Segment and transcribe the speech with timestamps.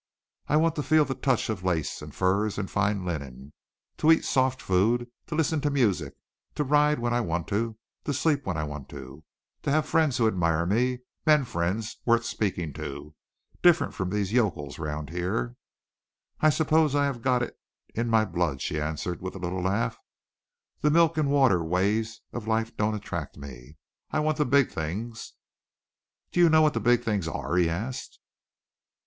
[0.47, 3.53] I want to feel the touch of lace and furs and fine linen,
[3.97, 6.15] to eat soft food, to listen to music,
[6.55, 9.23] to ride when I want to, to sleep when I want to,
[9.61, 13.13] to have friends who admire me, men friends worth speaking to,
[13.61, 15.55] different from these yokels round here.
[16.39, 17.55] I suppose I have got it
[17.93, 19.99] in my blood," she added, with a little laugh.
[20.79, 23.77] "The milk and water ways of life don't attract me.
[24.09, 25.33] I want the big things."
[26.31, 28.17] "Do you know what the big things are?" he asked.